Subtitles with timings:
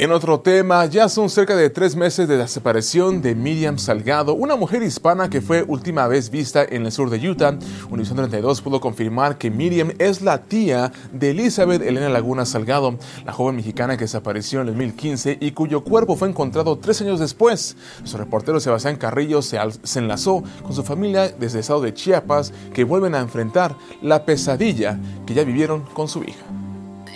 [0.00, 4.32] En otro tema, ya son cerca de tres meses de la separación de Miriam Salgado,
[4.32, 7.58] una mujer hispana que fue última vez vista en el sur de Utah.
[7.90, 13.32] Univisión 32 pudo confirmar que Miriam es la tía de Elizabeth Elena Laguna Salgado, la
[13.32, 17.76] joven mexicana que desapareció en el 2015 y cuyo cuerpo fue encontrado tres años después.
[18.04, 19.58] Su reportero Sebastián Carrillo se,
[19.96, 24.96] enlazó con su familia desde el estado de Chiapas, que vuelven a enfrentar la pesadilla
[25.26, 26.44] que ya vivieron con su hija.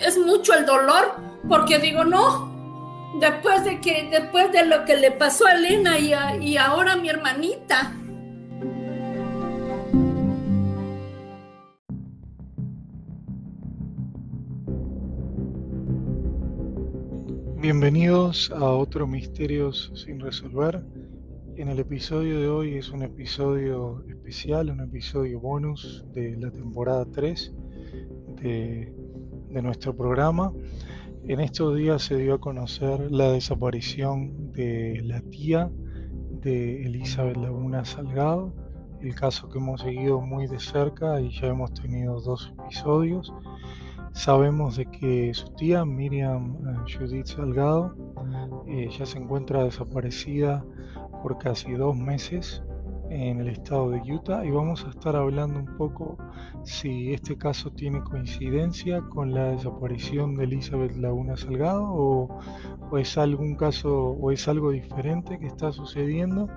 [0.05, 1.13] Es mucho el dolor
[1.49, 2.52] porque digo, no,
[3.21, 6.13] después de que después de lo que le pasó a Elena y,
[6.45, 7.93] y ahora a mi hermanita.
[17.57, 20.83] Bienvenidos a otro Misterios sin resolver.
[21.57, 27.05] En el episodio de hoy es un episodio especial, un episodio bonus de la temporada
[27.05, 27.55] 3
[28.41, 28.93] de,
[29.51, 30.53] de nuestro programa.
[31.25, 35.71] En estos días se dio a conocer la desaparición de la tía
[36.43, 38.53] de Elizabeth Laguna Salgado,
[39.01, 43.33] el caso que hemos seguido muy de cerca y ya hemos tenido dos episodios.
[44.15, 47.95] Sabemos de que su tía Miriam eh, Judith Salgado
[48.67, 50.65] eh, ya se encuentra desaparecida
[51.23, 52.65] por casi dos meses
[53.13, 56.17] en el estado de Utah y vamos a estar hablando un poco
[56.65, 62.41] si este caso tiene coincidencia con la desaparición de Elizabeth Laguna Salgado o,
[62.99, 66.49] es algún caso o es algo diferente que está sucediendo,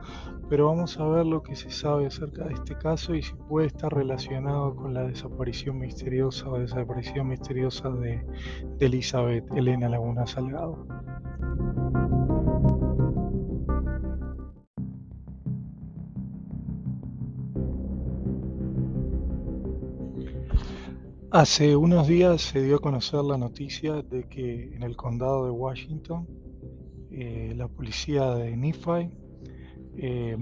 [0.49, 3.67] pero vamos a ver lo que se sabe acerca de este caso y si puede
[3.67, 8.25] estar relacionado con la desaparición misteriosa o desaparición misteriosa de,
[8.77, 10.85] de Elizabeth Elena Laguna Salgado.
[21.35, 25.51] Hace unos días se dio a conocer la noticia de que en el condado de
[25.51, 26.25] Washington
[27.11, 29.09] eh, la policía de Nephi
[29.97, 30.37] eh,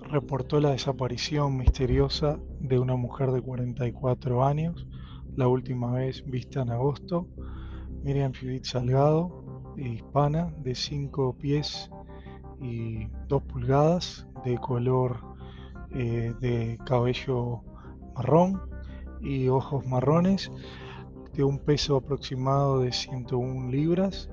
[0.00, 4.88] reportó la desaparición misteriosa de una mujer de 44 años,
[5.36, 7.28] la última vez vista en agosto,
[8.02, 11.90] Miriam Judith Salgado, hispana, de 5 pies
[12.62, 15.20] y 2 pulgadas, de color
[15.94, 17.60] eh, de cabello
[18.14, 18.73] marrón,
[19.24, 20.52] y ojos marrones,
[21.32, 24.30] de un peso aproximado de 101 libras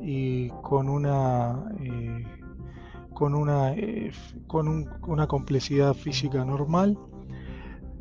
[0.00, 2.24] y con una eh,
[3.12, 4.12] con una eh,
[4.46, 6.98] con una complejidad física normal.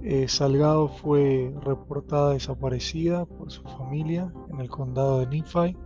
[0.03, 5.77] Eh, Salgado fue reportada desaparecida por su familia en el condado de Nephi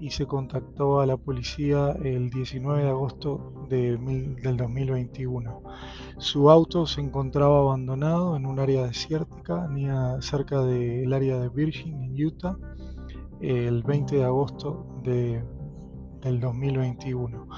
[0.00, 3.96] y se contactó a la policía el 19 de agosto de
[4.42, 5.62] del 2021.
[6.18, 9.68] Su auto se encontraba abandonado en un área desértica
[10.20, 12.56] cerca del área de Virgin, en Utah,
[13.40, 15.42] el 20 de agosto de,
[16.22, 17.48] del 2021.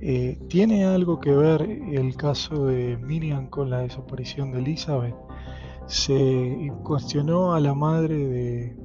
[0.00, 5.14] Eh, ¿Tiene algo que ver el caso de Miriam con la desaparición de Elizabeth?
[5.86, 8.76] Se cuestionó a la madre de,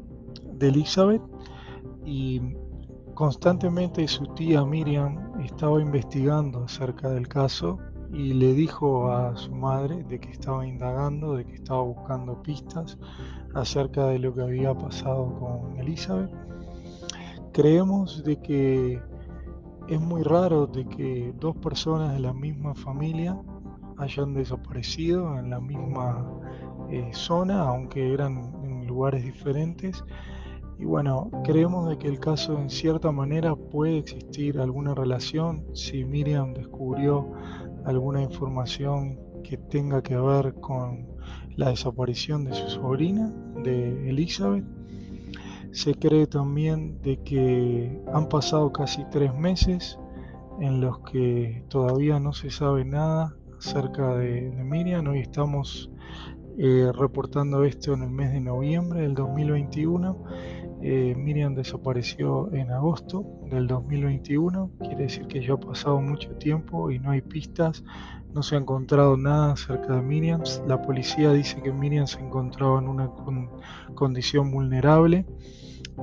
[0.54, 1.22] de Elizabeth
[2.06, 2.42] y
[3.20, 7.78] Constantemente su tía Miriam estaba investigando acerca del caso
[8.14, 12.98] y le dijo a su madre de que estaba indagando, de que estaba buscando pistas
[13.54, 16.32] acerca de lo que había pasado con Elizabeth.
[17.52, 19.02] Creemos de que
[19.90, 23.38] es muy raro de que dos personas de la misma familia
[23.98, 26.26] hayan desaparecido en la misma
[26.90, 30.06] eh, zona, aunque eran en lugares diferentes
[30.80, 36.06] y bueno, creemos de que el caso en cierta manera puede existir alguna relación si
[36.06, 37.34] Miriam descubrió
[37.84, 41.06] alguna información que tenga que ver con
[41.58, 44.64] la desaparición de su sobrina, de Elizabeth.
[45.72, 50.00] Se cree también de que han pasado casi tres meses
[50.62, 55.08] en los que todavía no se sabe nada acerca de, Miriam.
[55.08, 55.92] Hoy estamos
[56.58, 60.24] eh, reportando esto en el mes de noviembre del 2021
[60.82, 66.90] eh, Miriam desapareció en agosto del 2021, quiere decir que ya ha pasado mucho tiempo
[66.90, 67.84] y no hay pistas,
[68.34, 70.42] no se ha encontrado nada acerca de Miriam.
[70.68, 73.12] La policía dice que Miriam se encontraba en una
[73.96, 75.26] condición vulnerable,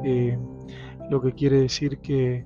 [0.05, 0.39] eh,
[1.09, 2.45] lo que quiere decir que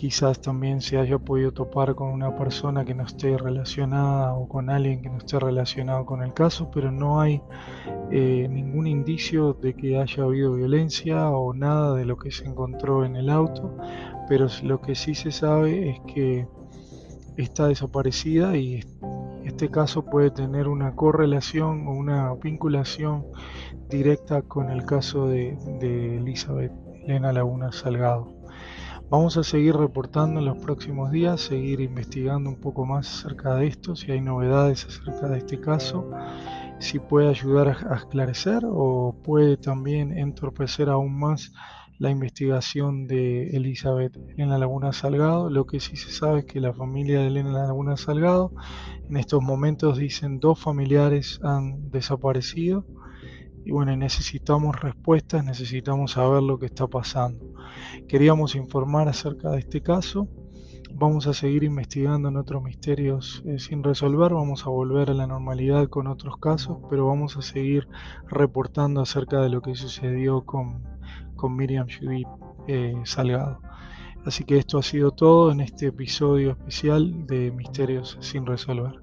[0.00, 4.70] quizás también se haya podido topar con una persona que no esté relacionada o con
[4.70, 7.42] alguien que no esté relacionado con el caso, pero no hay
[8.10, 13.04] eh, ningún indicio de que haya habido violencia o nada de lo que se encontró
[13.04, 13.76] en el auto,
[14.26, 16.48] pero lo que sí se sabe es que
[17.36, 18.82] está desaparecida y
[19.44, 23.26] este caso puede tener una correlación o una vinculación
[23.90, 26.72] directa con el caso de, de Elizabeth
[27.04, 28.39] Elena Laguna Salgado.
[29.10, 33.66] Vamos a seguir reportando en los próximos días, seguir investigando un poco más acerca de
[33.66, 36.08] esto, si hay novedades acerca de este caso,
[36.78, 41.50] si puede ayudar a esclarecer o puede también entorpecer aún más
[41.98, 45.50] la investigación de Elizabeth Elena Laguna Salgado.
[45.50, 48.52] Lo que sí se sabe es que la familia de Elena Laguna Salgado
[49.08, 52.86] en estos momentos dicen dos familiares han desaparecido
[53.64, 57.54] y bueno, necesitamos respuestas, necesitamos saber lo que está pasando.
[58.08, 60.28] Queríamos informar acerca de este caso.
[60.92, 65.26] Vamos a seguir investigando en otros misterios eh, sin resolver, vamos a volver a la
[65.26, 67.88] normalidad con otros casos, pero vamos a seguir
[68.28, 70.82] reportando acerca de lo que sucedió con,
[71.36, 72.28] con Miriam Judith
[72.66, 73.60] eh, Salgado.
[74.26, 79.00] Así que esto ha sido todo en este episodio especial de Misterios sin resolver.